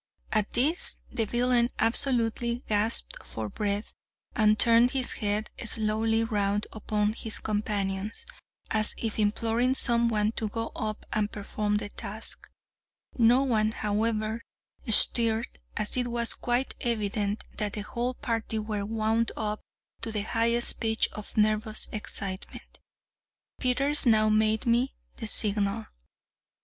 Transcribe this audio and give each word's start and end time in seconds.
At 0.31 0.53
this 0.53 0.95
the 1.11 1.25
villain 1.27 1.69
absolutely 1.77 2.63
gasped 2.67 3.21
for 3.23 3.49
breath, 3.49 3.93
and 4.35 4.57
turned 4.57 4.89
his 4.89 5.11
head 5.11 5.51
slowly 5.63 6.23
round 6.23 6.65
upon 6.73 7.13
his 7.13 7.37
companions, 7.37 8.25
as 8.71 8.95
if 8.97 9.19
imploring 9.19 9.75
some 9.75 10.07
one 10.07 10.31
to 10.37 10.49
go 10.49 10.71
up 10.75 11.05
and 11.13 11.31
perform 11.31 11.77
the 11.77 11.89
task. 11.89 12.49
No 13.19 13.43
one, 13.43 13.73
however, 13.73 14.41
stirred, 14.89 15.59
and 15.77 15.87
it 15.95 16.07
was 16.07 16.33
quite 16.33 16.73
evident 16.81 17.43
that 17.57 17.73
the 17.73 17.81
whole 17.81 18.15
party 18.15 18.57
were 18.57 18.85
wound 18.87 19.31
up 19.37 19.61
to 20.01 20.11
the 20.11 20.21
highest 20.23 20.79
pitch 20.79 21.09
of 21.11 21.37
nervous 21.37 21.87
excitement. 21.91 22.79
Peters 23.59 24.07
now 24.07 24.29
made 24.29 24.65
me 24.65 24.95
the 25.17 25.27
signal. 25.27 25.85